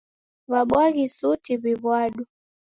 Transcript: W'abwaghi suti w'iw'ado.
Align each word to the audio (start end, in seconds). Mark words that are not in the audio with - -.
W'abwaghi 0.51 1.05
suti 1.17 1.53
w'iw'ado. 1.61 2.23